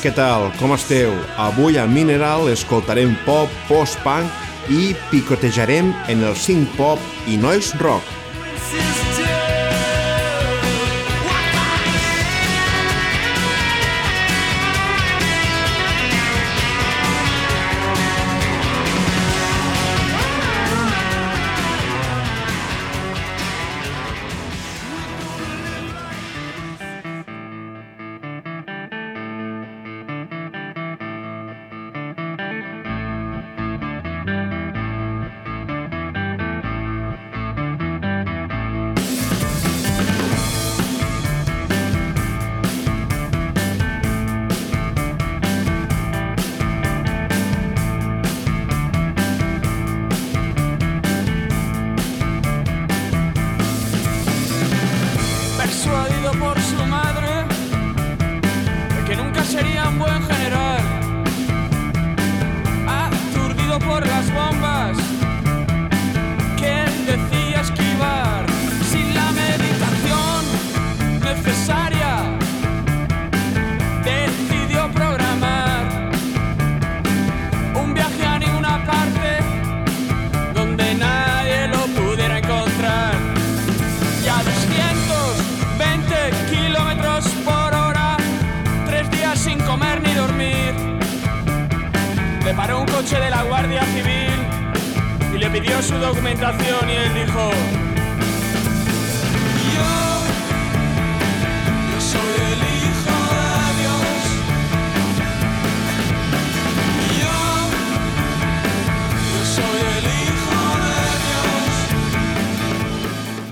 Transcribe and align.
Què 0.00 0.08
tal? 0.16 0.46
Com 0.56 0.72
esteu? 0.72 1.10
Avui 1.36 1.76
a 1.76 1.82
Mineral 1.84 2.46
escoltarem 2.48 3.12
pop, 3.26 3.52
post-punk 3.68 4.72
i 4.72 4.94
picotejarem 5.10 5.90
en 6.08 6.24
el 6.24 6.38
synth 6.40 6.72
pop 6.78 7.28
i 7.28 7.36
noise 7.36 7.76
rock. 7.84 8.19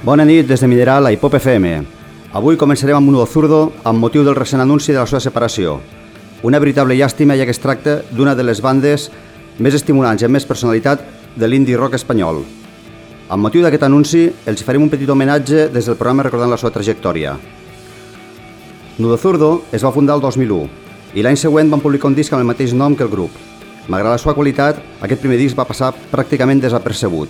Bona 0.08 0.24
nit 0.24 0.46
des 0.48 0.60
de 0.60 0.66
Mineral 0.66 1.04
a 1.04 1.10
Hipop 1.12 1.34
FM. 1.36 1.82
Avui 2.32 2.56
començarem 2.56 2.96
amb 2.96 3.10
un 3.10 3.26
zurdo 3.28 3.74
amb 3.84 4.00
motiu 4.00 4.22
del 4.24 4.38
recent 4.38 4.62
anunci 4.62 4.94
de 4.94 4.96
la 4.96 5.04
seva 5.04 5.20
separació. 5.20 5.74
Una 6.48 6.58
veritable 6.58 6.96
llàstima 6.96 7.36
ja 7.36 7.44
que 7.44 7.52
es 7.52 7.60
tracta 7.60 7.98
d'una 8.16 8.34
de 8.34 8.42
les 8.42 8.62
bandes 8.64 9.10
més 9.58 9.76
estimulants 9.76 10.22
i 10.22 10.24
amb 10.24 10.32
més 10.32 10.46
personalitat 10.48 11.04
de 11.36 11.46
l'indie 11.46 11.76
rock 11.76 11.98
espanyol. 12.00 12.40
Amb 13.28 13.42
motiu 13.44 13.60
d'aquest 13.60 13.84
anunci, 13.84 14.24
els 14.46 14.64
farem 14.64 14.86
un 14.86 14.88
petit 14.88 15.12
homenatge 15.12 15.68
des 15.76 15.84
del 15.84 16.00
programa 16.00 16.24
recordant 16.24 16.56
la 16.56 16.56
seva 16.56 16.72
trajectòria. 16.72 17.36
Nudo 18.96 19.18
Zurdo 19.18 19.52
es 19.72 19.84
va 19.84 19.92
fundar 19.92 20.16
el 20.16 20.24
2001 20.24 21.20
i 21.20 21.20
l'any 21.20 21.36
següent 21.36 21.68
van 21.68 21.84
publicar 21.84 22.08
un 22.08 22.16
disc 22.16 22.32
amb 22.32 22.46
el 22.46 22.48
mateix 22.54 22.72
nom 22.72 22.96
que 22.96 23.04
el 23.04 23.12
grup. 23.12 23.36
Malgrat 23.92 24.16
la 24.16 24.24
seva 24.24 24.38
qualitat, 24.40 24.80
aquest 25.04 25.20
primer 25.20 25.36
disc 25.36 25.58
va 25.58 25.68
passar 25.68 25.92
pràcticament 25.92 26.64
desapercebut. 26.64 27.28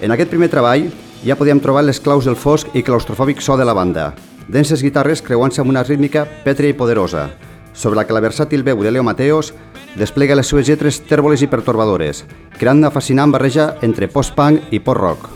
En 0.00 0.10
aquest 0.10 0.32
primer 0.32 0.48
treball, 0.48 0.88
ja 1.24 1.36
podíem 1.36 1.60
trobar 1.60 1.84
les 1.84 2.00
claus 2.00 2.26
del 2.28 2.36
fosc 2.36 2.68
i 2.76 2.82
claustrofòbic 2.84 3.40
so 3.40 3.56
de 3.56 3.64
la 3.64 3.72
banda, 3.72 4.12
denses 4.48 4.82
guitarres 4.84 5.22
creuant-se 5.24 5.62
amb 5.62 5.72
una 5.72 5.82
rítmica 5.82 6.26
pètria 6.44 6.74
i 6.74 6.76
poderosa, 6.76 7.30
sobre 7.72 7.96
la 7.96 8.04
que 8.04 8.12
la 8.12 8.20
versàtil 8.20 8.62
veu 8.62 8.82
de 8.84 8.92
Leo 8.92 9.02
Mateos 9.02 9.54
desplega 9.96 10.36
les 10.36 10.46
seues 10.46 10.68
lletres 10.68 11.00
tèrboles 11.08 11.42
i 11.42 11.48
pertorbadores, 11.48 12.24
creant 12.58 12.82
una 12.82 12.92
fascinant 12.92 13.32
barreja 13.32 13.74
entre 13.82 14.08
post-punk 14.08 14.72
i 14.72 14.80
post-rock. 14.80 15.30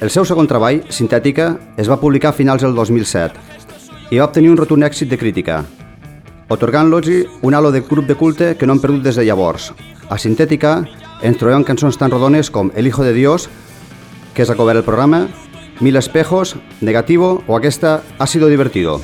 El 0.00 0.10
seu 0.10 0.24
segon 0.24 0.48
treball, 0.48 0.82
Sintètica, 0.88 1.52
es 1.76 1.88
va 1.88 2.00
publicar 2.00 2.32
a 2.32 2.36
finals 2.36 2.64
del 2.64 2.74
2007 2.74 4.10
i 4.10 4.18
va 4.18 4.26
obtenir 4.26 4.50
un 4.50 4.56
rotund 4.58 4.82
èxit 4.82 5.10
de 5.10 5.18
crítica, 5.20 5.62
otorgant-los 6.50 7.06
un 7.42 7.54
halo 7.54 7.70
de 7.70 7.82
grup 7.86 8.08
de 8.08 8.16
culte 8.16 8.56
que 8.56 8.66
no 8.66 8.74
han 8.74 8.80
perdut 8.82 9.04
des 9.04 9.14
de 9.14 9.24
llavors. 9.24 9.70
A 10.10 10.18
Sintètica 10.18 10.80
ens 11.22 11.38
trobem 11.38 11.62
cançons 11.62 11.96
tan 11.96 12.10
rodones 12.10 12.50
com 12.50 12.72
El 12.74 12.88
Hijo 12.88 13.04
de 13.04 13.12
Dios, 13.12 13.48
que 14.34 14.42
es 14.42 14.50
a 14.50 14.76
el 14.76 14.84
programa, 14.84 15.28
Mil 15.80 15.96
Espejos, 15.96 16.56
Negativo 16.80 17.42
o 17.46 17.56
aquesta 17.56 18.02
Ha 18.18 18.26
sido 18.26 18.48
divertido. 18.48 19.00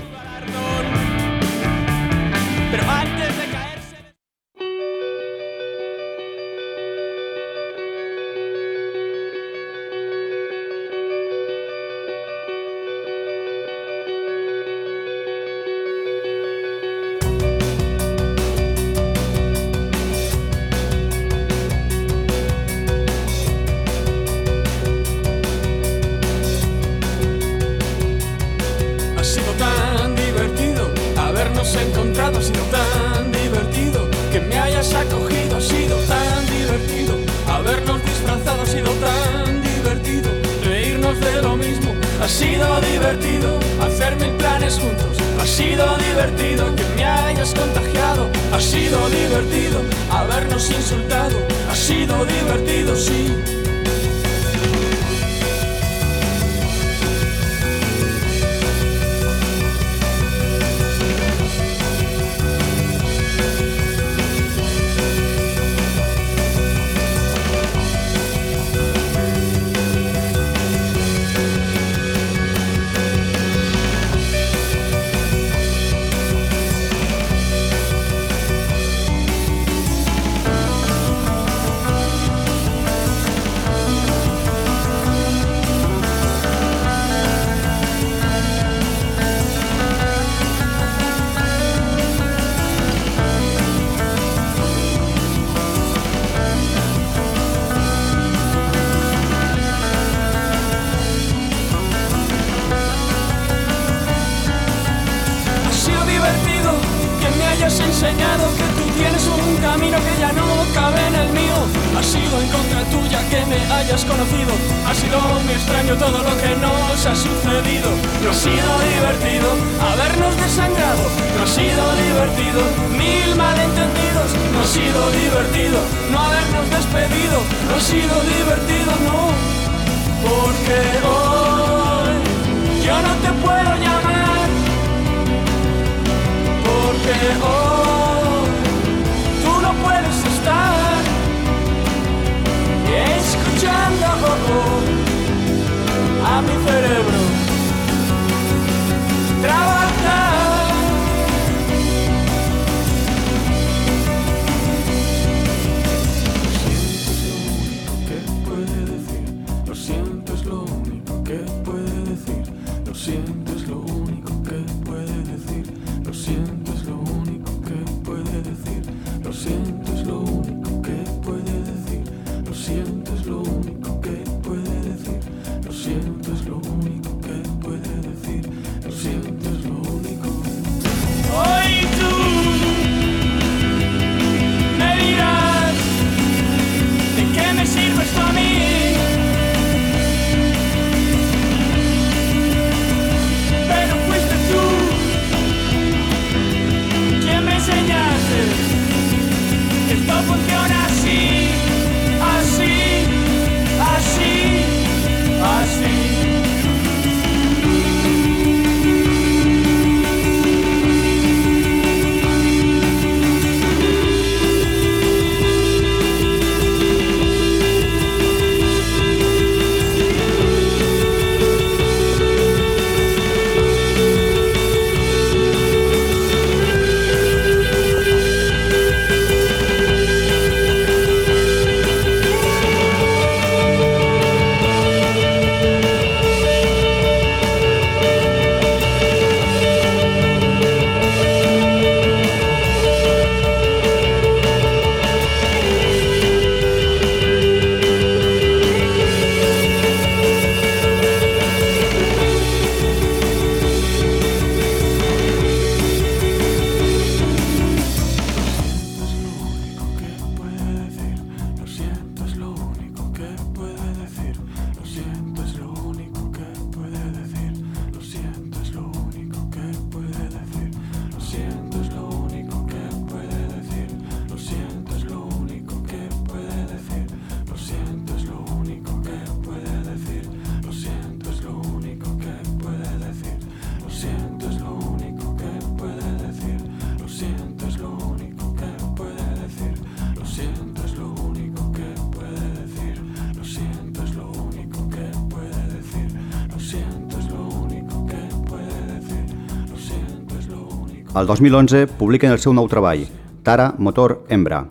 El 301.17 301.27
2011 301.27 301.87
publiquen 301.97 302.29
el 302.35 302.41
seu 302.45 302.53
nou 302.53 302.67
treball, 302.69 303.07
Tara 303.41 303.71
Motor 303.81 304.19
Embra, 304.29 304.67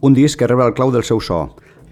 un 0.00 0.14
disc 0.16 0.38
que 0.40 0.46
rebre 0.48 0.64
el 0.64 0.72
clau 0.72 0.88
del 0.94 1.04
seu 1.04 1.20
so, 1.20 1.40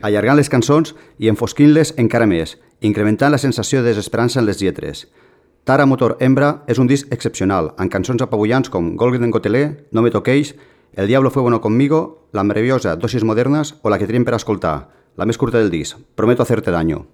allargant 0.00 0.38
les 0.38 0.48
cançons 0.48 0.94
i 1.20 1.28
enfosquint-les 1.28 1.92
encara 2.00 2.24
més, 2.30 2.54
incrementant 2.80 3.34
la 3.34 3.42
sensació 3.42 3.82
de 3.82 3.90
desesperança 3.90 4.40
en 4.40 4.48
les 4.48 4.64
lletres. 4.64 5.04
Tara 5.68 5.84
Motor 5.84 6.16
Embra 6.24 6.62
és 6.72 6.80
un 6.80 6.88
disc 6.88 7.12
excepcional, 7.12 7.74
amb 7.76 7.92
cançons 7.92 8.24
apabullants 8.24 8.72
com 8.72 8.94
Golden 8.96 9.30
Gotelé, 9.30 9.84
No 9.92 10.00
me 10.00 10.10
toqueix, 10.10 10.54
El 10.96 11.06
diablo 11.06 11.30
fue 11.30 11.42
bueno 11.42 11.60
conmigo, 11.60 12.28
La 12.32 12.44
meravellosa, 12.44 12.96
Dosis 12.96 13.24
modernes 13.24 13.74
o 13.82 13.90
la 13.90 13.98
que 13.98 14.06
tenim 14.06 14.24
per 14.24 14.40
escoltar, 14.40 14.88
la 15.16 15.26
més 15.26 15.36
curta 15.36 15.58
del 15.58 15.68
disc, 15.70 16.00
Prometo 16.14 16.42
hacerte 16.42 16.70
daño. 16.70 17.04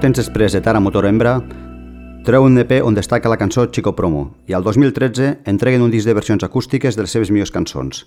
Poc 0.00 0.06
temps 0.08 0.16
després 0.16 0.54
de 0.56 0.62
Tara 0.64 0.80
Motor 0.80 1.04
Hembra, 1.04 1.34
treu 2.24 2.46
un 2.46 2.54
EP 2.56 2.70
on 2.80 2.94
destaca 2.96 3.28
la 3.28 3.36
cançó 3.36 3.66
Chico 3.68 3.92
Promo 3.92 4.22
i 4.48 4.54
al 4.56 4.62
2013 4.64 5.42
entreguen 5.50 5.82
un 5.84 5.90
disc 5.92 6.08
de 6.08 6.14
versions 6.16 6.46
acústiques 6.46 6.96
de 6.96 7.02
les 7.04 7.12
seves 7.12 7.28
millors 7.28 7.50
cançons. 7.52 8.06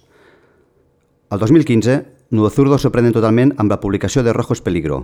Al 1.30 1.38
2015, 1.38 2.00
Nudo 2.32 2.50
Zurdo 2.50 2.80
sorprenen 2.82 3.14
totalment 3.14 3.52
amb 3.62 3.70
la 3.70 3.78
publicació 3.78 4.24
de 4.26 4.34
Rojos 4.34 4.64
Peligro, 4.66 4.98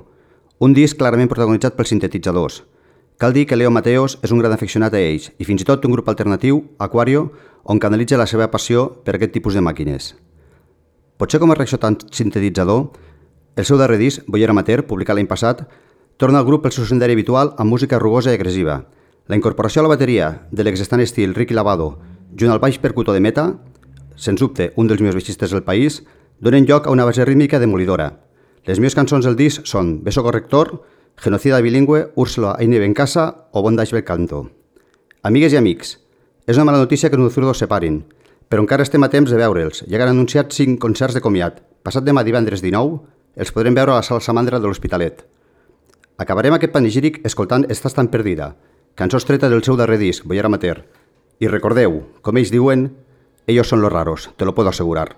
un 0.58 0.74
disc 0.74 0.98
clarament 0.98 1.30
protagonitzat 1.30 1.76
pels 1.78 1.94
sintetitzadors. 1.94 2.64
Cal 3.22 3.38
dir 3.38 3.44
que 3.46 3.60
Leo 3.60 3.70
Mateos 3.70 4.18
és 4.26 4.34
un 4.34 4.42
gran 4.42 4.56
aficionat 4.56 4.98
a 4.98 5.04
ells 5.04 5.30
i 5.38 5.46
fins 5.46 5.62
i 5.62 5.68
tot 5.70 5.86
un 5.86 5.94
grup 5.94 6.10
alternatiu, 6.10 6.64
Aquario, 6.80 7.28
on 7.70 7.78
canalitza 7.78 8.18
la 8.18 8.26
seva 8.26 8.50
passió 8.50 8.88
per 9.06 9.14
aquest 9.20 9.36
tipus 9.38 9.54
de 9.54 9.62
màquines. 9.62 10.16
Potser 11.22 11.38
com 11.38 11.54
a 11.54 11.60
reacció 11.60 11.78
tan 11.78 12.00
sintetitzador, 12.10 12.88
el 13.60 13.70
seu 13.70 13.78
darrer 13.78 14.02
disc, 14.02 14.26
Bollera 14.26 14.58
Amateur, 14.58 14.88
publicat 14.90 15.20
l'any 15.20 15.30
passat, 15.30 15.68
torna 16.20 16.40
al 16.40 16.46
grup 16.46 16.66
pel 16.66 16.74
seu 16.76 16.84
senderi 16.84 17.16
habitual 17.16 17.54
amb 17.56 17.72
música 17.72 17.98
rugosa 17.98 18.34
i 18.34 18.36
agressiva. 18.36 18.82
La 19.32 19.38
incorporació 19.40 19.80
a 19.80 19.86
la 19.86 19.94
bateria 19.94 20.26
de 20.52 20.66
l'exestant 20.68 21.00
estil 21.00 21.32
Ricky 21.32 21.56
Lavado 21.56 21.94
junt 22.36 22.52
al 22.52 22.60
baix 22.60 22.76
percutor 22.84 23.16
de 23.16 23.22
Meta, 23.24 23.46
sens 24.20 24.44
dubte 24.44 24.74
un 24.76 24.90
dels 24.90 25.00
millors 25.00 25.16
baixistes 25.16 25.56
del 25.56 25.64
país, 25.64 26.02
donen 26.44 26.68
lloc 26.68 26.88
a 26.88 26.92
una 26.92 27.06
base 27.08 27.24
rítmica 27.24 27.62
demolidora. 27.64 28.10
Les 28.68 28.84
millors 28.84 29.00
cançons 29.00 29.24
del 29.24 29.40
disc 29.40 29.64
són 29.64 30.02
Beso 30.04 30.26
Corrector, 30.28 30.82
Genocida 31.24 31.62
Bilingüe, 31.64 32.10
Úrsula 32.20 32.58
Aine 32.60 32.84
Ben 32.84 32.94
Casa 32.94 33.48
o 33.54 33.64
Bondage 33.64 33.96
Bel 33.96 34.04
Canto. 34.04 34.44
Amigues 35.24 35.56
i 35.56 35.62
amics, 35.64 35.96
és 36.46 36.60
una 36.60 36.68
mala 36.68 36.84
notícia 36.84 37.08
que 37.10 37.16
Nuzurdo 37.16 37.56
es 37.56 37.64
separin, 37.64 38.04
però 38.52 38.60
encara 38.60 38.84
estem 38.84 39.08
a 39.08 39.10
temps 39.10 39.32
de 39.32 39.40
veure'ls. 39.40 39.86
Ja 39.88 40.04
han 40.04 40.12
anunciat 40.12 40.52
5 40.52 40.84
concerts 40.84 41.16
de 41.16 41.24
comiat. 41.24 41.64
Passat 41.80 42.04
demà 42.04 42.28
divendres 42.28 42.60
19, 42.60 43.04
els 43.40 43.56
podrem 43.56 43.76
veure 43.76 43.96
a 43.96 44.02
la 44.02 44.04
sala 44.04 44.20
Samandra 44.20 44.60
de 44.60 44.68
l'Hospitalet. 44.68 45.24
Acabarem 46.20 46.52
aquest 46.52 46.74
panegíric 46.74 47.22
escoltant 47.24 47.64
Estàs 47.72 47.94
tan 47.96 48.10
perdida, 48.12 48.50
cançó 49.00 49.22
estreta 49.22 49.48
del 49.48 49.64
seu 49.64 49.78
darrer 49.80 49.96
disc, 50.02 50.26
Boyer 50.28 50.44
Amateur. 50.50 50.82
I 51.40 51.48
recordeu, 51.48 52.02
com 52.20 52.36
ells 52.36 52.52
diuen, 52.52 52.90
ellos 53.48 53.72
son 53.72 53.80
los 53.80 53.94
raros, 53.94 54.28
te 54.36 54.44
lo 54.44 54.54
puedo 54.54 54.68
asegurar. 54.68 55.16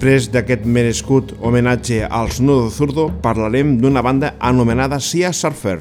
Després 0.00 0.30
d'aquest 0.32 0.62
merescut 0.64 1.34
homenatge 1.44 2.06
als 2.08 2.38
Nudo 2.40 2.70
Zurdo, 2.72 3.02
parlarem 3.20 3.74
d'una 3.82 4.00
banda 4.00 4.30
anomenada 4.40 4.96
Sia 4.96 5.28
Surfer, 5.36 5.74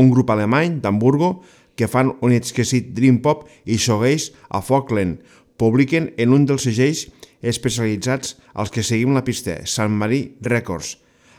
un 0.00 0.08
grup 0.08 0.32
alemany 0.32 0.78
d'Hamburgo 0.80 1.28
que 1.76 1.84
fan 1.84 2.14
un 2.24 2.32
exquisit 2.32 2.94
dream 2.96 3.18
pop 3.20 3.44
i 3.68 3.76
shoegaze 3.76 4.32
a 4.48 4.62
Falkland. 4.64 5.20
Publiquen 5.60 6.08
en 6.16 6.32
un 6.32 6.48
dels 6.48 6.64
segells 6.64 7.04
especialitzats 7.44 8.38
als 8.54 8.72
que 8.72 8.80
seguim 8.80 9.12
la 9.12 9.26
pista, 9.28 9.58
Sant 9.68 9.92
Marí 9.92 10.22
Records. 10.40 10.94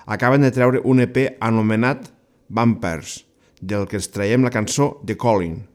Acaben 0.06 0.46
de 0.46 0.54
treure 0.54 0.86
un 0.86 1.02
EP 1.02 1.40
anomenat 1.42 2.12
Vampers, 2.54 3.24
del 3.66 3.90
que 3.90 3.98
ens 3.98 4.14
traiem 4.14 4.46
la 4.46 4.54
cançó 4.54 5.00
The 5.02 5.18
Calling. 5.18 5.71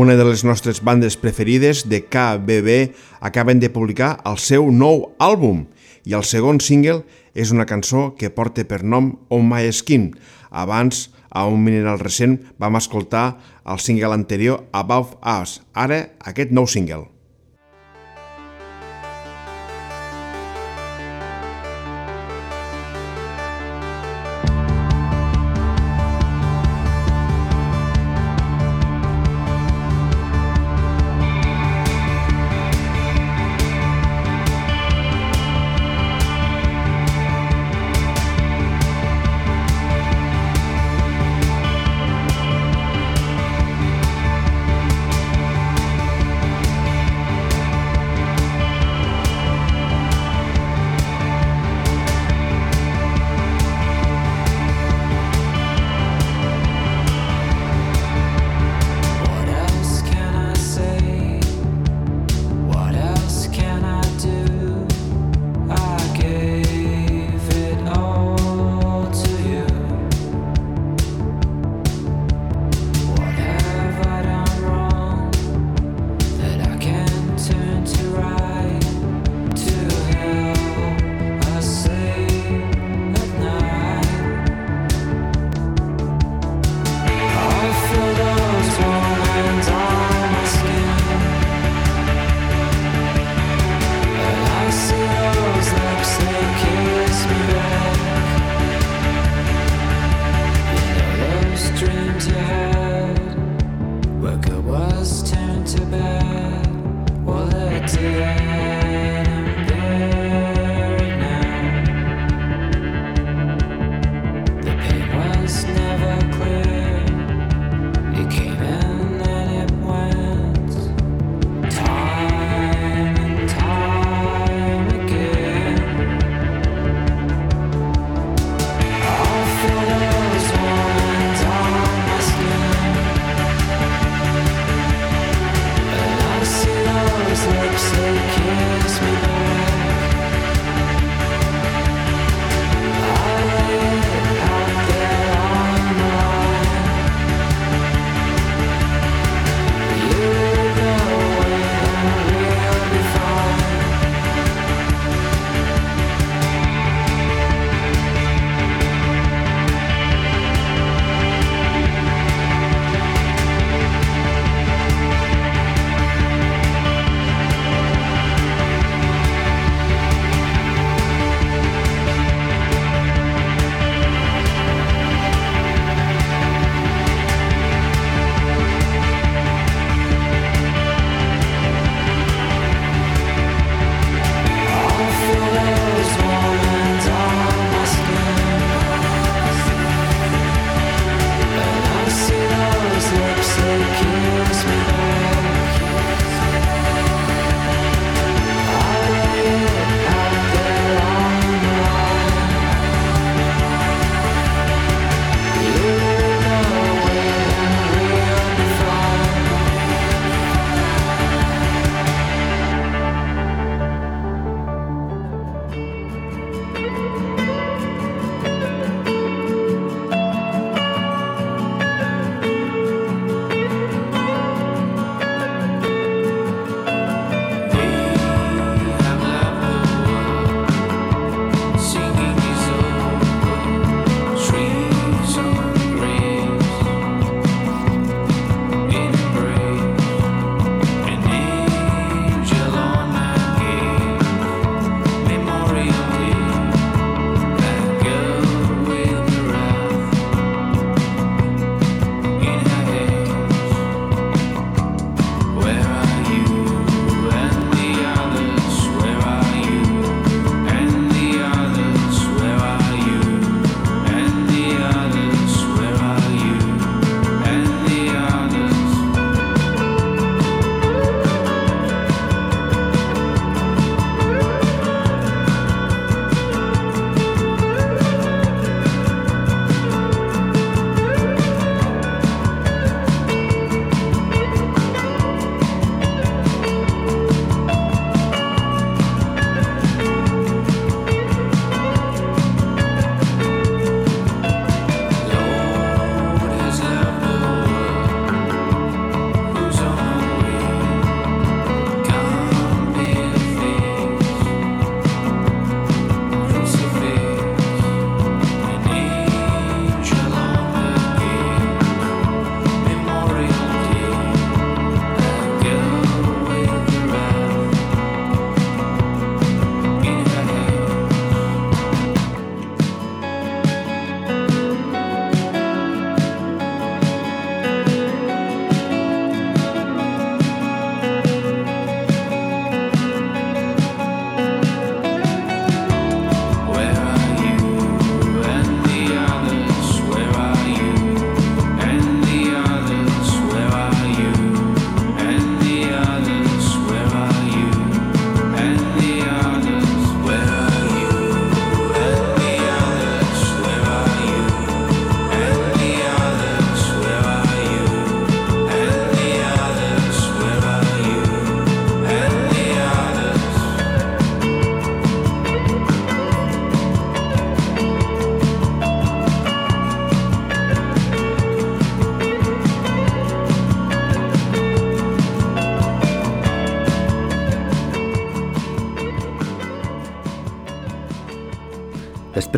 Una 0.00 0.16
de 0.16 0.24
les 0.24 0.46
nostres 0.48 0.78
bandes 0.80 1.18
preferides 1.20 1.82
de 1.90 1.98
KBB 2.08 2.94
acaben 3.20 3.60
de 3.60 3.68
publicar 3.68 4.14
el 4.24 4.38
seu 4.40 4.70
nou 4.72 5.10
àlbum 5.20 5.66
i 6.08 6.16
el 6.16 6.24
segon 6.24 6.56
single 6.64 7.02
és 7.36 7.52
una 7.52 7.66
cançó 7.68 8.14
que 8.16 8.32
porta 8.32 8.64
per 8.64 8.80
nom 8.80 9.12
On 9.28 9.44
My 9.44 9.68
Skin. 9.68 10.14
Abans, 10.48 11.10
a 11.28 11.44
un 11.44 11.60
mineral 11.60 12.00
recent, 12.00 12.38
vam 12.56 12.80
escoltar 12.80 13.26
el 13.68 13.76
single 13.76 14.16
anterior 14.16 14.64
Above 14.72 15.20
Us, 15.20 15.60
ara 15.76 16.06
aquest 16.32 16.48
nou 16.48 16.64
single. 16.64 17.04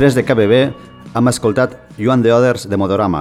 Després 0.02 0.16
de 0.18 0.22
KBB, 0.26 0.56
hem 1.14 1.28
escoltat 1.30 1.76
Joan 1.94 2.24
de 2.24 2.32
Oders 2.34 2.64
de 2.66 2.74
Modorama, 2.74 3.20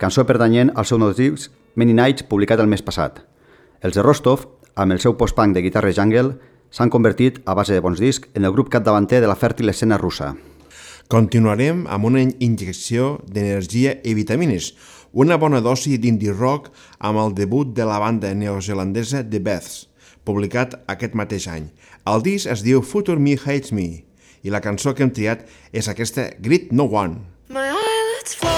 cançó 0.00 0.22
pertanyent 0.24 0.70
al 0.72 0.86
seu 0.88 0.96
nou 0.96 1.10
disc 1.12 1.52
Many 1.76 1.92
Nights, 1.92 2.24
publicat 2.30 2.62
el 2.64 2.70
mes 2.72 2.80
passat. 2.80 3.18
Els 3.84 3.92
de 3.92 4.04
Rostov, 4.06 4.46
amb 4.72 4.96
el 4.96 5.02
seu 5.04 5.18
post-punk 5.20 5.52
de 5.52 5.60
guitarra 5.66 5.92
jungle, 5.92 6.38
s'han 6.72 6.88
convertit, 6.88 7.42
a 7.44 7.52
base 7.52 7.76
de 7.76 7.84
bons 7.84 8.00
discs, 8.00 8.32
en 8.32 8.48
el 8.48 8.56
grup 8.56 8.72
capdavanter 8.72 9.20
de 9.20 9.28
la 9.28 9.36
fèrtil 9.36 9.68
escena 9.68 10.00
russa. 10.00 10.30
Continuarem 11.12 11.84
amb 11.92 12.08
una 12.08 12.24
injecció 12.24 13.18
d'energia 13.28 13.98
i 14.00 14.16
vitamines, 14.16 14.72
una 15.12 15.36
bona 15.36 15.60
dosi 15.60 15.98
d'indie 16.00 16.32
rock 16.32 16.72
amb 17.04 17.20
el 17.20 17.36
debut 17.36 17.76
de 17.76 17.84
la 17.84 18.00
banda 18.00 18.32
neozelandesa 18.32 19.26
The 19.28 19.44
Beths, 19.44 19.90
publicat 20.24 20.80
aquest 20.88 21.12
mateix 21.12 21.52
any. 21.52 21.68
El 22.08 22.24
disc 22.24 22.48
es 22.48 22.64
diu 22.64 22.80
Future 22.80 23.20
Me 23.20 23.36
Hates 23.36 23.76
Me, 23.76 24.07
i 24.42 24.54
la 24.54 24.62
cançó 24.64 24.94
que 24.94 25.06
hem 25.06 25.14
triat 25.14 25.46
és 25.72 25.90
aquesta 25.90 26.30
Grit 26.38 26.72
No 26.72 26.88
One. 26.90 27.20
My 27.48 27.68
eyelids 27.72 28.38
flow 28.38 28.57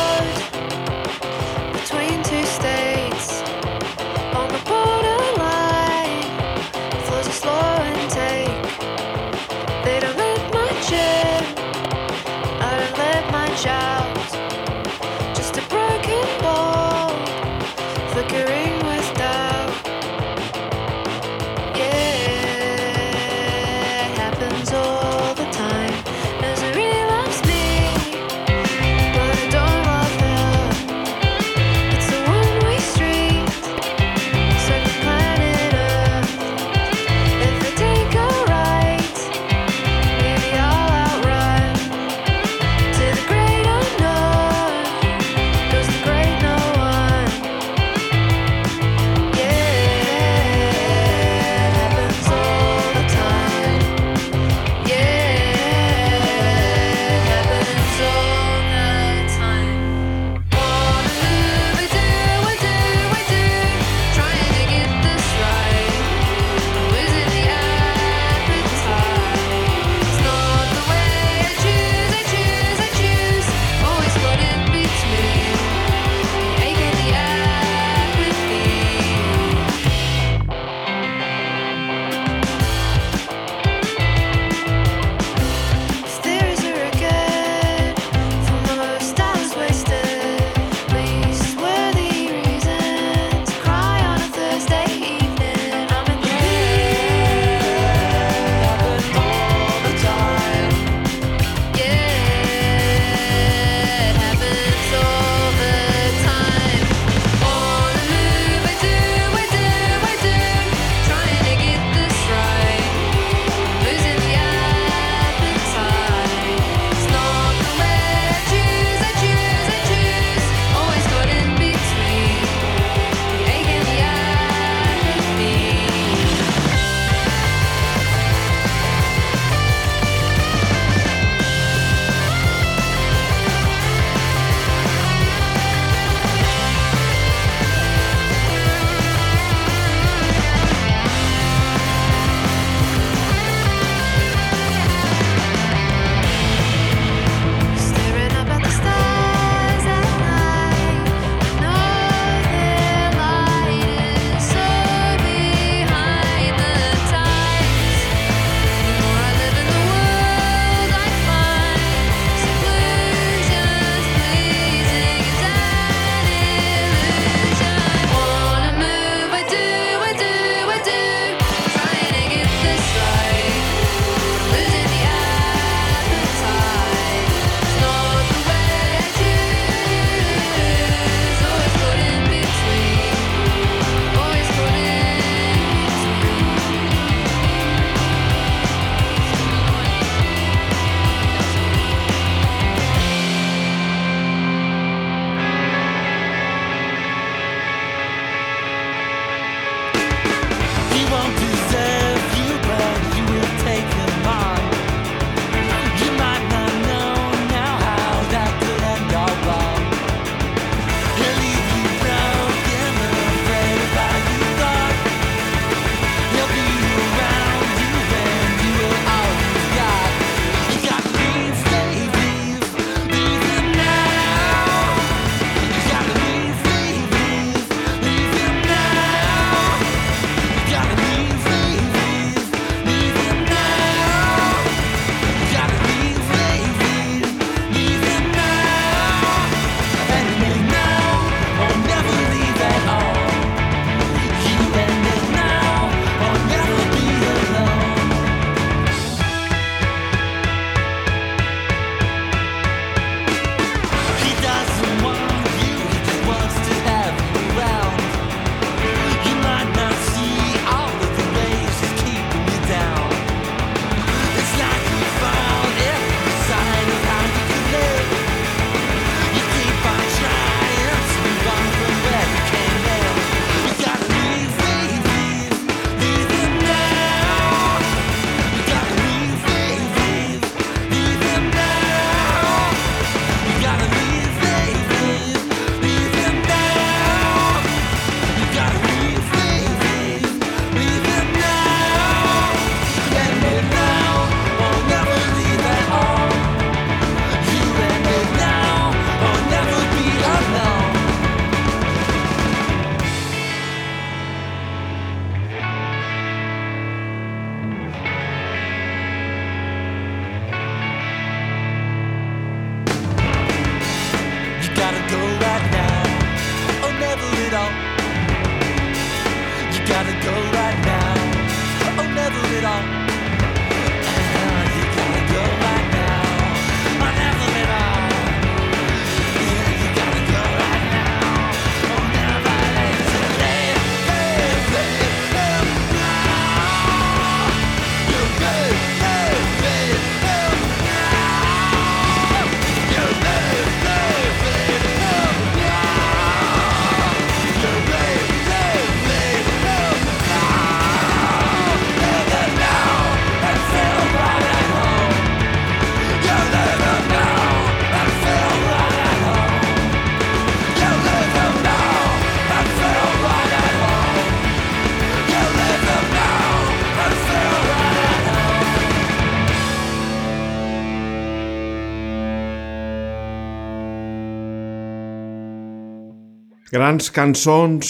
Grans 376.90 377.12
cançons 377.14 377.86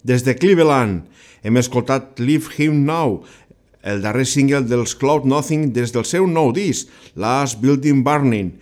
des 0.00 0.22
de 0.24 0.32
Cleveland. 0.32 1.02
Hem 1.44 1.58
escoltat 1.60 2.16
Leave 2.24 2.48
Him 2.56 2.86
Now, 2.86 3.18
el 3.84 4.00
darrer 4.00 4.24
single 4.24 4.62
dels 4.64 4.94
Cloud 4.96 5.26
Nothing 5.28 5.74
des 5.76 5.92
del 5.92 6.06
seu 6.08 6.24
nou 6.24 6.48
disc, 6.56 6.88
Last 7.20 7.60
Building 7.60 8.00
Burning. 8.00 8.54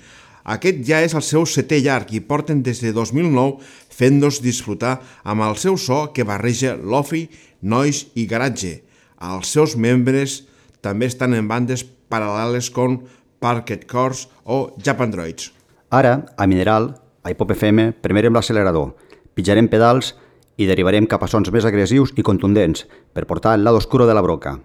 Aquest 0.51 0.83
ja 0.83 0.99
és 1.07 1.14
el 1.14 1.22
seu 1.22 1.47
setè 1.47 1.79
llarg 1.85 2.11
i 2.11 2.18
porten 2.18 2.64
des 2.66 2.83
de 2.83 2.91
2009 2.91 3.62
fent-nos 3.95 4.43
disfrutar 4.43 4.97
amb 5.22 5.47
el 5.47 5.55
seu 5.62 5.79
so 5.79 6.09
que 6.11 6.26
barreja 6.26 6.74
lofi, 6.74 7.29
noise 7.62 8.11
i 8.18 8.26
garatge. 8.26 8.81
Els 9.22 9.55
seus 9.55 9.79
membres 9.79 10.41
també 10.83 11.07
estan 11.07 11.39
en 11.39 11.47
bandes 11.47 11.87
paral·leles 12.11 12.74
com 12.74 13.05
Parket 13.39 13.87
Cors 13.87 14.26
o 14.43 14.72
Japan 14.83 15.14
Droids. 15.14 15.53
Ara, 15.95 16.24
a 16.35 16.51
Mineral, 16.51 16.97
a 17.22 17.31
Hipop 17.31 17.55
FM, 17.55 17.93
premerem 18.03 18.35
l'accelerador, 18.35 18.97
pitjarem 19.39 19.70
pedals 19.70 20.16
i 20.59 20.66
derivarem 20.66 21.07
cap 21.07 21.22
a 21.22 21.30
sons 21.30 21.53
més 21.55 21.66
agressius 21.68 22.11
i 22.18 22.26
contundents 22.26 22.89
per 23.14 23.28
portar 23.30 23.55
el 23.55 23.62
lado 23.64 23.78
oscuro 23.78 24.09
de 24.09 24.16
la 24.18 24.24
broca. 24.24 24.59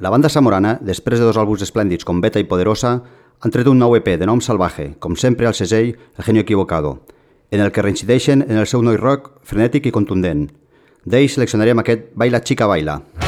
La 0.00 0.10
banda 0.10 0.30
samorana, 0.32 0.78
després 0.80 1.20
de 1.20 1.28
dos 1.28 1.36
àlbums 1.36 1.62
esplèndids 1.62 2.08
com 2.08 2.22
Beta 2.24 2.40
i 2.40 2.48
Poderosa, 2.48 2.96
han 3.42 3.52
tret 3.52 3.68
un 3.68 3.78
nou 3.78 3.96
EP 3.98 4.14
de 4.18 4.26
nom 4.26 4.40
Salvaje, 4.40 4.94
com 4.98 5.16
sempre 5.16 5.46
al 5.46 5.58
segell 5.58 5.92
El 5.92 6.24
Genio 6.24 6.46
Equivocado, 6.46 7.02
en 7.50 7.60
el 7.60 7.72
que 7.72 7.84
reincideixen 7.84 8.46
en 8.48 8.56
el 8.56 8.66
seu 8.66 8.82
noi 8.82 8.96
rock 8.96 9.34
frenètic 9.44 9.86
i 9.86 9.94
contundent. 9.94 10.48
D'ells 11.04 11.36
seleccionarem 11.36 11.82
aquest 11.82 12.08
Baila 12.14 12.40
Chica 12.40 12.70
Baila. 12.70 13.02
Hoy 13.02 13.21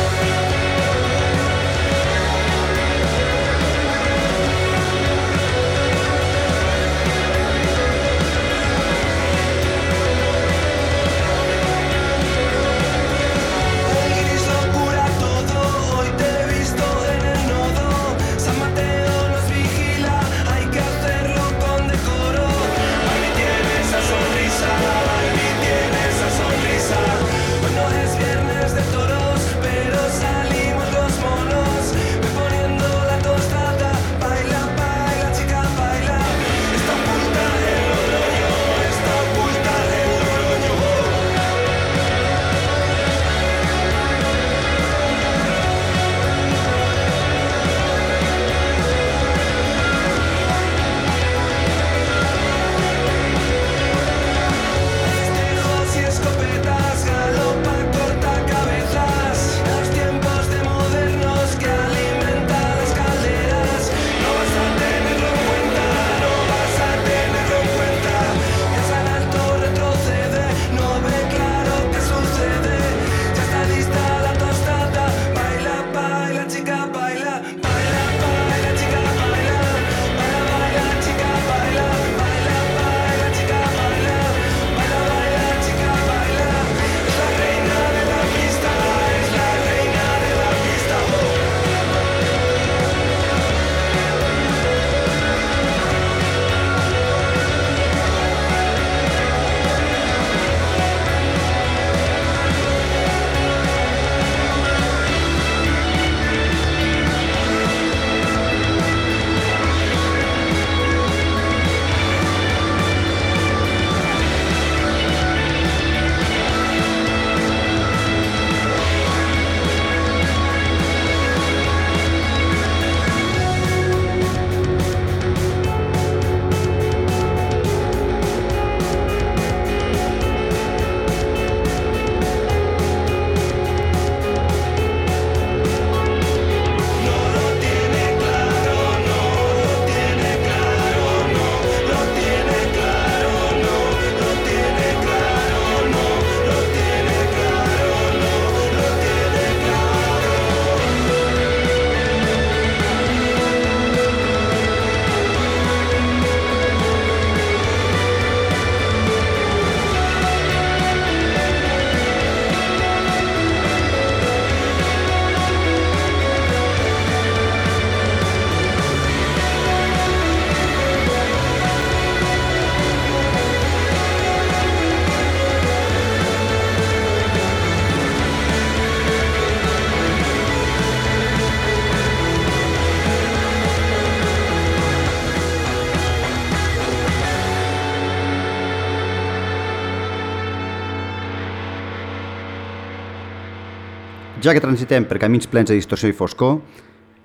ja 194.45 194.53
que 194.53 194.61
transitem 194.61 195.07
per 195.09 195.19
camins 195.23 195.49
plens 195.49 195.71
de 195.71 195.77
distorsió 195.79 196.11
i 196.11 196.15
foscor, 196.17 196.59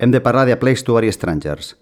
hem 0.00 0.10
de 0.10 0.20
parlar 0.24 0.46
de 0.48 0.54
A 0.54 0.58
Place 0.60 0.84
to 0.84 0.96
Strangers. 1.12 1.76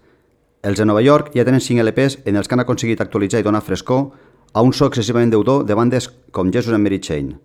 Els 0.61 0.77
de 0.77 0.85
Nova 0.85 1.01
York 1.01 1.31
ja 1.35 1.45
tenen 1.47 1.61
5 1.63 1.79
LPs 1.83 2.17
en 2.27 2.35
els 2.35 2.47
que 2.47 2.55
han 2.55 2.59
aconseguit 2.59 2.99
actualitzar 2.99 3.39
i 3.39 3.43
donar 3.43 3.61
frescor 3.63 4.09
a 4.51 4.61
un 4.61 4.73
so 4.73 4.87
excessivament 4.87 5.31
deudor 5.31 5.63
de 5.65 5.75
bandes 5.75 6.09
com 6.31 6.51
Jesus 6.51 6.73
and 6.73 6.83
Mary 6.83 6.99
Chain. 6.99 7.37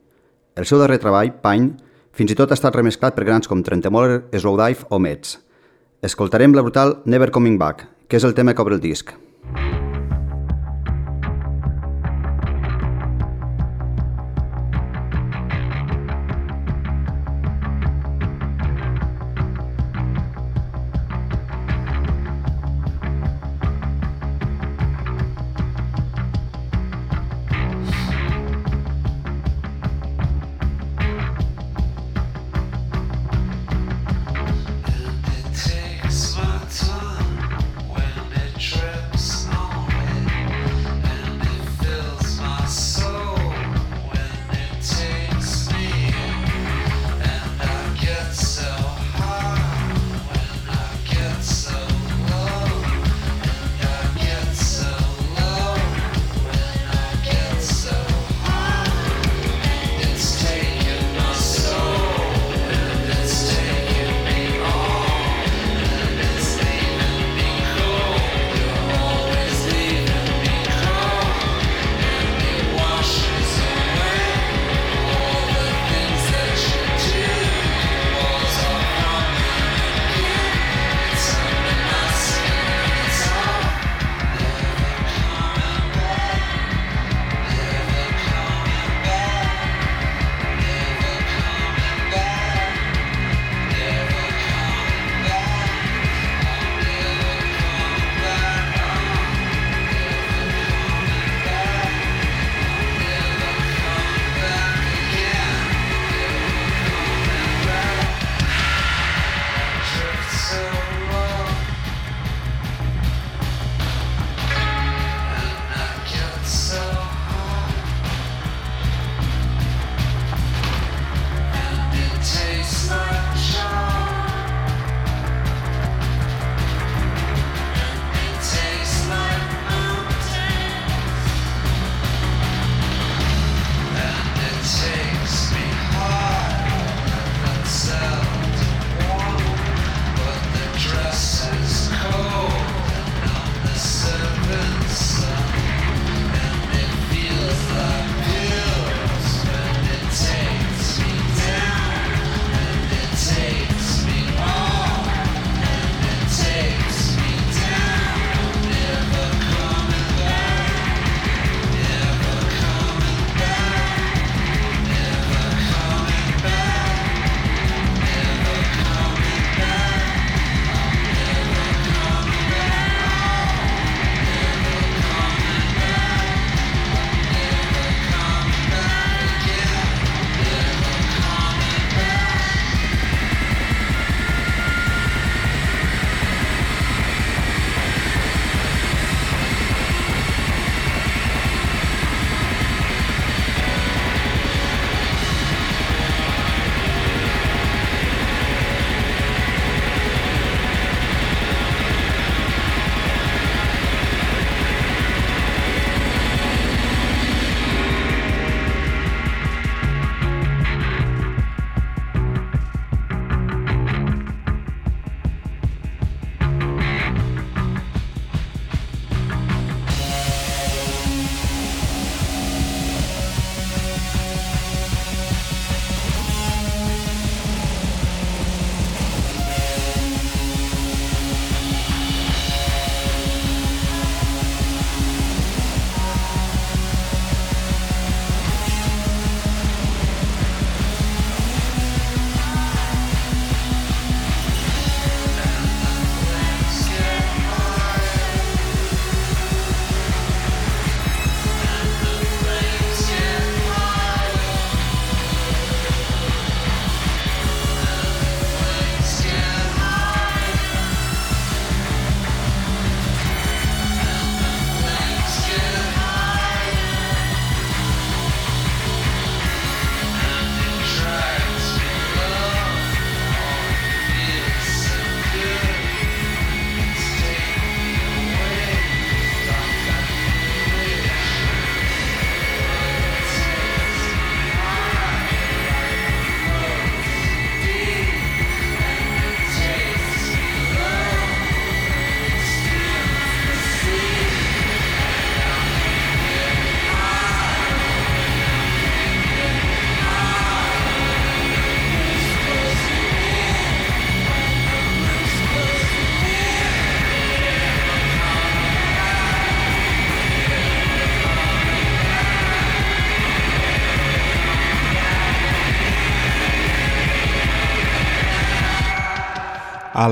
El 0.57 0.67
seu 0.67 0.79
darrer 0.79 0.99
treball, 0.99 1.31
Pine, 1.43 1.77
fins 2.11 2.33
i 2.33 2.35
tot 2.35 2.51
ha 2.51 2.59
estat 2.59 2.75
remesclat 2.75 3.15
per 3.15 3.25
grans 3.25 3.47
com 3.47 3.63
Trentemoller, 3.63 4.25
Slowdive 4.35 4.89
o 4.91 4.99
Mets. 4.99 5.39
Escoltarem 6.03 6.55
la 6.55 6.63
brutal 6.63 6.99
Never 7.05 7.31
Coming 7.31 7.59
Back, 7.59 7.87
que 8.09 8.19
és 8.19 8.25
el 8.25 8.35
tema 8.35 8.55
que 8.55 8.63
obre 8.63 8.75
el 8.75 8.83
disc. 8.83 9.15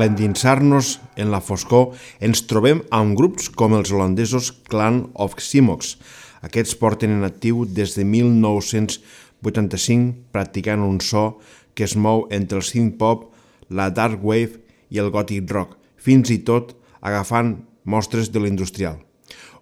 L'endinsar-nos 0.03 0.99
en 1.17 1.31
la 1.31 1.41
foscor 1.41 1.95
ens 2.27 2.43
trobem 2.51 2.83
amb 2.91 3.15
grups 3.19 3.49
com 3.55 3.75
els 3.77 3.93
holandesos 3.95 4.53
Clan 4.67 5.05
of 5.15 5.35
Simox. 5.39 5.97
Aquests 6.43 6.75
porten 6.81 7.11
en 7.15 7.23
actiu 7.27 7.65
des 7.65 7.95
de 7.95 8.03
1985 8.03 10.15
practicant 10.35 10.83
un 10.83 10.99
so 11.01 11.39
que 11.79 11.85
es 11.87 11.95
mou 11.95 12.27
entre 12.35 12.59
el 12.59 12.67
synth 12.67 12.99
pop, 12.99 13.31
la 13.71 13.91
dark 13.95 14.19
wave 14.27 14.59
i 14.91 14.99
el 14.99 15.15
gothic 15.15 15.47
rock, 15.55 15.79
fins 15.97 16.31
i 16.35 16.43
tot 16.43 16.75
agafant 17.01 17.63
mostres 17.85 18.33
de 18.35 18.41
l'industrial. 18.43 18.99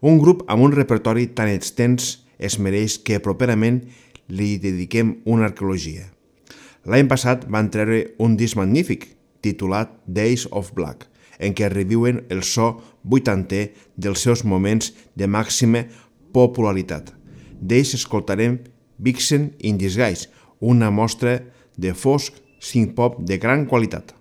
Un 0.00 0.18
grup 0.18 0.44
amb 0.48 0.62
un 0.64 0.72
repertori 0.72 1.26
tan 1.36 1.48
extens 1.52 2.24
es 2.40 2.58
mereix 2.58 2.98
que 3.04 3.20
properament 3.20 3.84
li 4.32 4.56
dediquem 4.56 5.20
una 5.28 5.44
arqueologia. 5.50 6.08
L'any 6.88 7.04
passat 7.12 7.44
van 7.44 7.68
treure 7.68 8.16
un 8.24 8.40
disc 8.40 8.56
magnífic, 8.56 9.19
titulat 9.40 9.92
Days 10.06 10.46
of 10.50 10.72
Black, 10.76 11.06
en 11.40 11.54
què 11.56 11.70
reviuen 11.72 12.24
el 12.28 12.44
so 12.44 12.80
vuitanter 13.02 13.72
dels 13.96 14.22
seus 14.26 14.44
moments 14.44 14.92
de 15.16 15.26
màxima 15.26 15.86
popularitat. 16.36 17.14
D'ells 17.60 17.94
escoltarem 17.96 18.60
Vixen 19.00 19.50
in 19.58 19.78
Disguise, 19.80 20.28
una 20.60 20.90
mostra 20.92 21.40
de 21.76 21.94
fosc 21.96 22.36
synth-pop 22.60 23.22
de 23.24 23.38
gran 23.40 23.64
qualitat. 23.66 24.12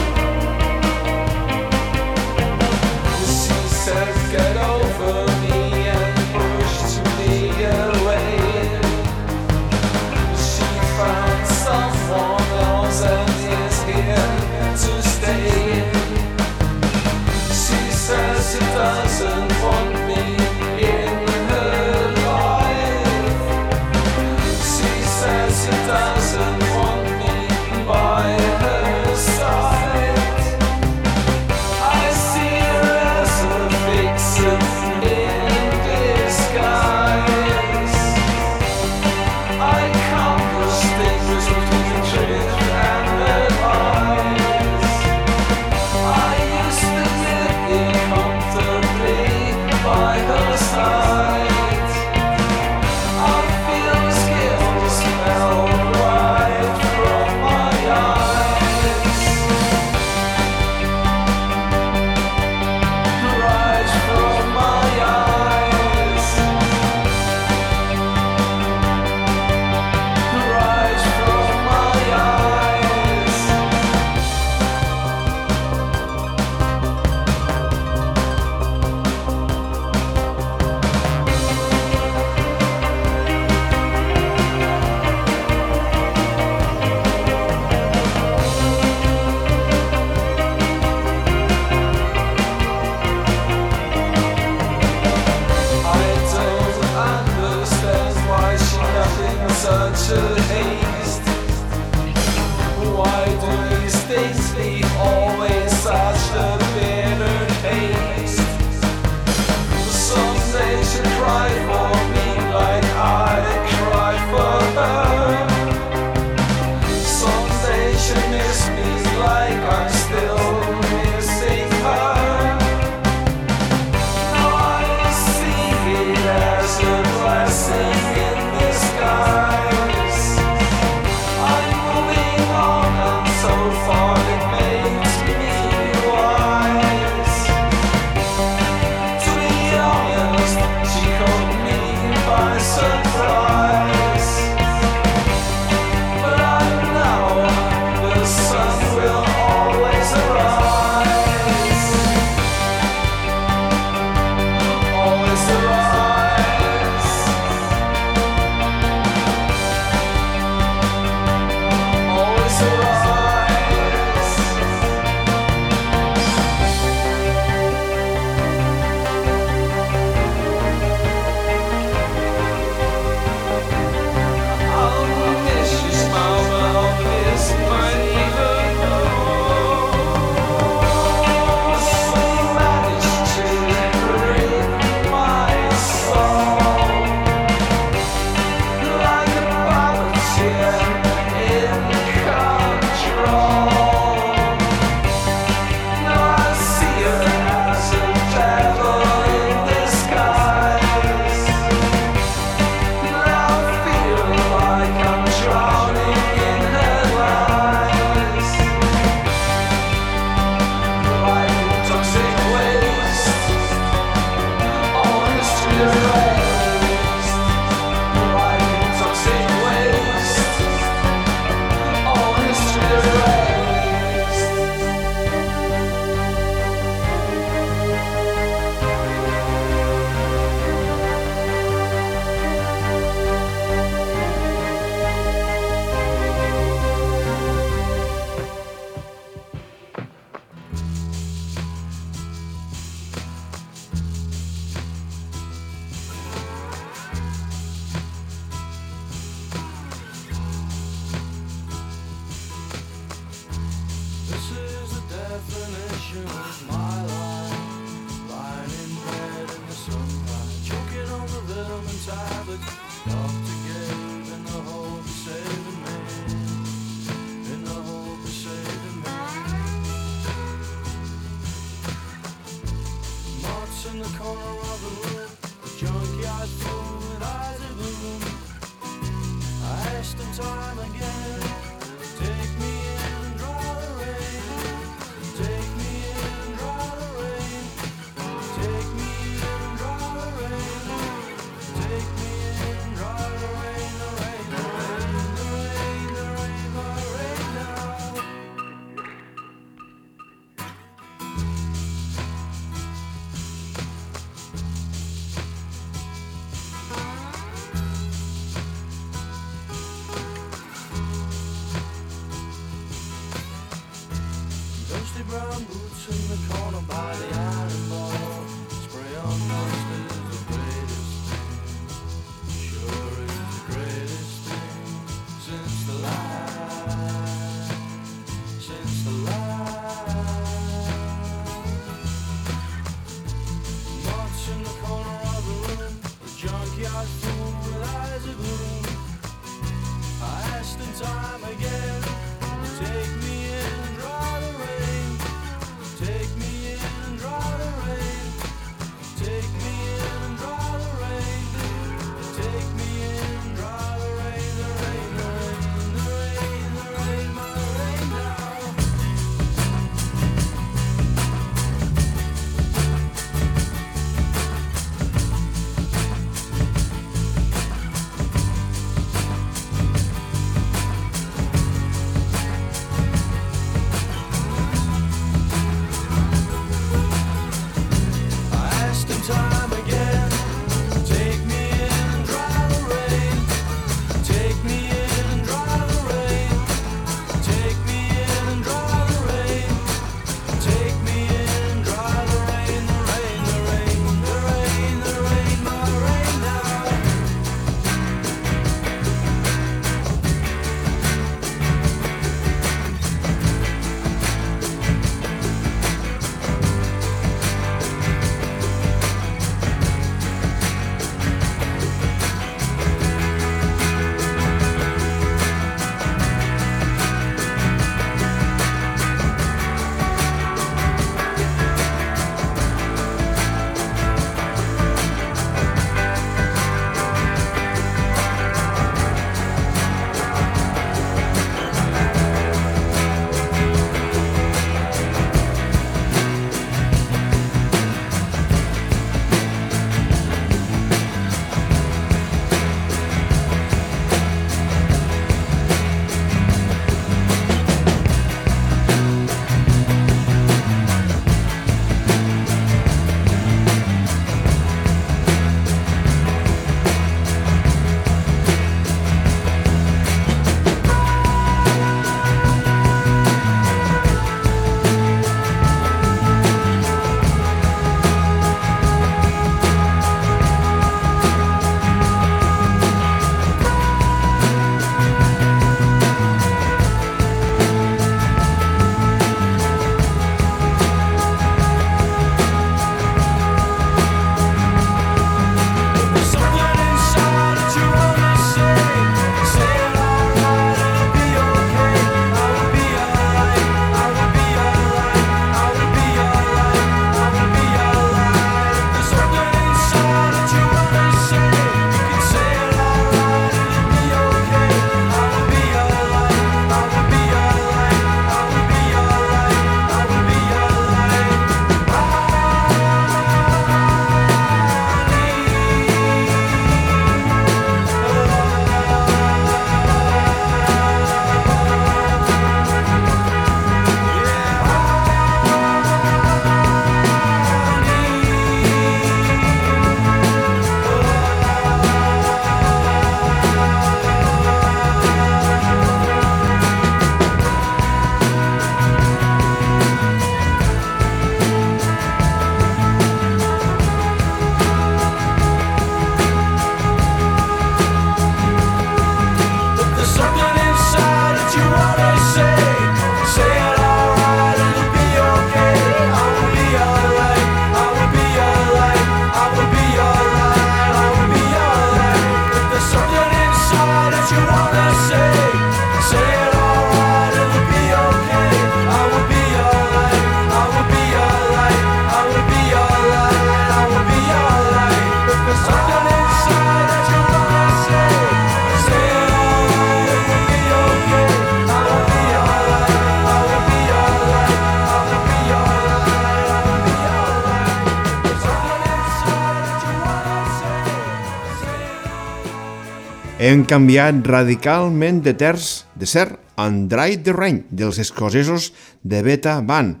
Hem 593.54 593.62
canviat 593.70 594.26
radicalment 594.26 595.20
de 595.22 595.30
terç 595.38 595.84
de 595.94 596.08
ser 596.10 596.24
Andrai 596.58 597.20
the 597.22 597.30
Rain 597.30 597.60
dels 597.70 598.00
escocesos 598.02 598.72
de 599.06 599.20
Beta 599.22 599.52
Band. 599.62 600.00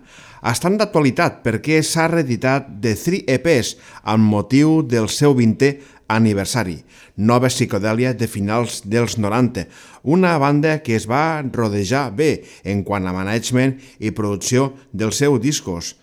Estan 0.50 0.74
d'actualitat 0.80 1.36
perquè 1.44 1.78
s'ha 1.86 2.08
reeditat 2.10 2.66
de 2.82 2.96
3 2.98 3.30
EPs 3.36 3.76
amb 4.10 4.26
motiu 4.26 4.80
del 4.82 5.06
seu 5.06 5.38
20è 5.38 5.70
Aniversari, 6.10 6.80
nova 7.14 7.46
psicodèlia 7.46 8.10
de 8.18 8.26
finals 8.26 8.82
dels 8.90 9.20
90, 9.22 9.68
una 10.02 10.34
banda 10.42 10.80
que 10.82 10.98
es 10.98 11.06
va 11.06 11.38
rodejar 11.46 12.08
bé 12.10 12.42
en 12.66 12.82
quant 12.82 13.06
a 13.06 13.14
management 13.14 13.78
i 14.02 14.10
producció 14.10 14.72
dels 14.90 15.22
seus 15.22 15.38
discos. 15.38 15.94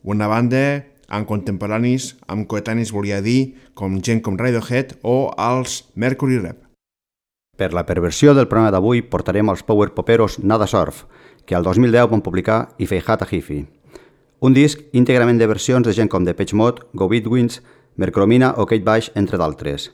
Una 0.00 0.24
banda 0.32 0.86
amb 1.12 1.28
contemporanis, 1.28 2.14
amb 2.32 2.48
coetanis 2.48 2.96
volia 2.96 3.20
dir, 3.20 3.58
com 3.76 4.00
gent 4.00 4.24
com 4.24 4.40
Radiohead 4.40 5.02
o 5.04 5.34
els 5.52 5.82
Mercury 5.92 6.40
Rep. 6.40 6.64
Per 7.56 7.72
la 7.72 7.86
perversió 7.86 8.34
del 8.34 8.48
programa 8.50 8.72
d'avui 8.74 9.02
portarem 9.06 9.48
els 9.52 9.62
power 9.62 9.92
poperos 9.94 10.40
Nada 10.42 10.66
Surf, 10.66 11.04
que 11.46 11.54
al 11.54 11.62
2010 11.62 12.10
van 12.10 12.22
publicar 12.22 12.74
I 12.78 12.86
Feijata 12.90 13.26
Hifi. 13.30 13.60
Un 14.40 14.54
disc 14.56 14.80
íntegrament 14.92 15.38
de 15.38 15.46
versions 15.46 15.86
de 15.86 15.92
gent 15.94 16.10
com 16.10 16.24
Depeche 16.26 16.56
Mode, 16.56 16.82
Go 16.92 17.08
Bitwins, 17.08 17.60
Mercromina 17.96 18.54
o 18.58 18.66
Kate 18.66 18.82
Bush, 18.84 19.10
entre 19.14 19.38
d'altres. 19.38 19.92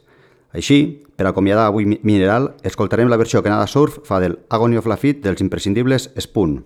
Així, 0.57 1.05
per 1.17 1.27
acomiadar 1.29 1.67
avui 1.69 1.85
Mi- 1.87 2.01
Mineral, 2.03 2.55
escoltarem 2.65 3.09
la 3.13 3.19
versió 3.21 3.43
que 3.43 3.51
Nada 3.53 3.67
Surf 3.69 4.01
fa 4.09 4.19
del 4.21 4.39
Agony 4.49 4.79
of 4.81 4.87
Lafitte 4.89 5.21
dels 5.29 5.41
imprescindibles 5.45 6.09
Spoon. 6.19 6.65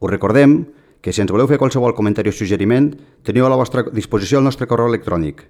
Us 0.00 0.10
recordem 0.10 0.64
que 1.02 1.12
si 1.12 1.20
ens 1.20 1.30
voleu 1.30 1.46
fer 1.46 1.58
qualsevol 1.60 1.94
comentari 1.94 2.30
o 2.30 2.32
suggeriment, 2.32 2.94
teniu 3.22 3.46
a 3.46 3.50
la 3.52 3.58
vostra 3.60 3.84
disposició 3.92 4.38
el 4.40 4.44
nostre 4.48 4.66
correu 4.66 4.88
electrònic 4.88 5.44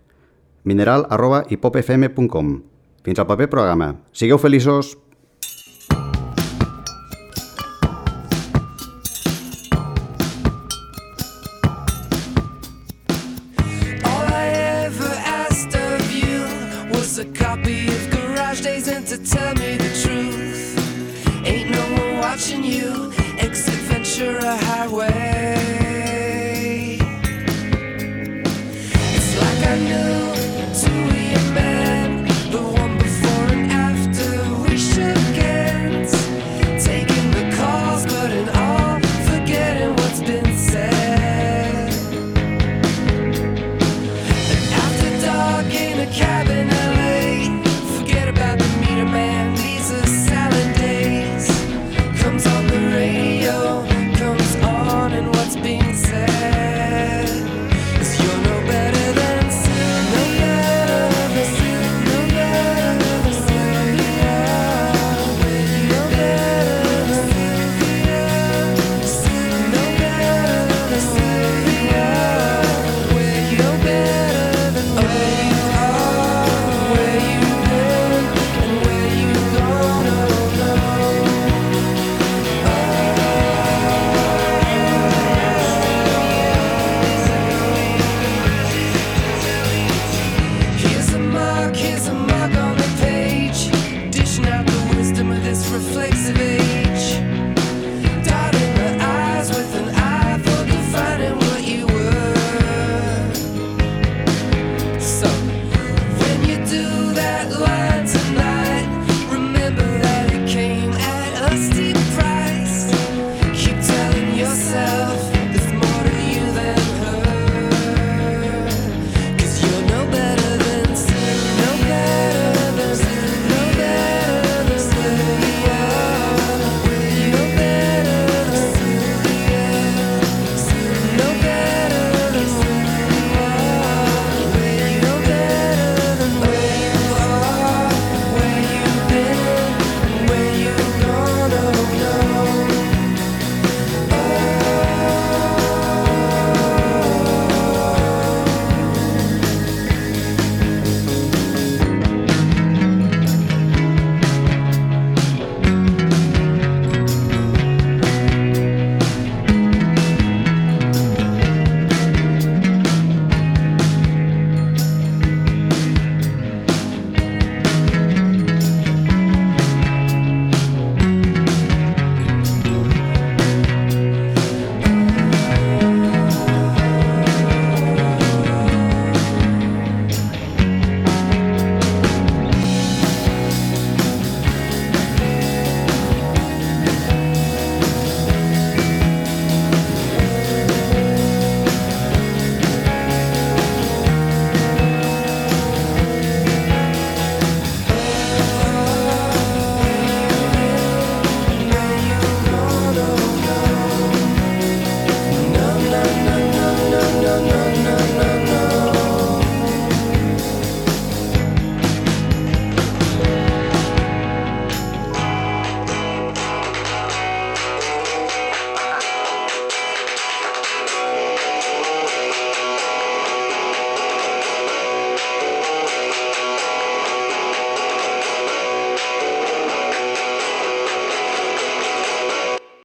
mineral 0.65 1.07
arroba 1.11 1.45
hipopfm.com 1.51 2.63
Fins 3.03 3.19
al 3.19 3.27
proper 3.27 3.49
programa. 3.51 3.97
Sigueu 4.13 4.39
feliços! 4.39 4.97